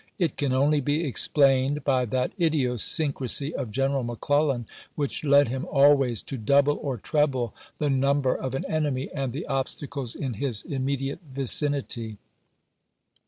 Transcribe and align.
It 0.17 0.35
can 0.35 0.51
only 0.51 0.81
be 0.81 1.05
explained 1.05 1.83
by 1.83 2.05
that 2.05 2.31
idiosyncrasy 2.41 3.53
of 3.53 3.69
Gen 3.69 3.91
eral 3.91 4.03
McClellan 4.03 4.65
which 4.95 5.23
led 5.23 5.49
him 5.49 5.63
always 5.71 6.23
to 6.23 6.39
double 6.39 6.79
or 6.81 6.97
treble 6.97 7.53
the 7.77 7.91
number 7.91 8.33
of 8.33 8.55
an 8.55 8.65
enemy 8.65 9.11
and 9.13 9.31
the 9.31 9.45
obstacles 9.45 10.15
in 10.15 10.33
his 10.41 10.63
immediate 10.63 11.19
vicinity. 11.31 12.17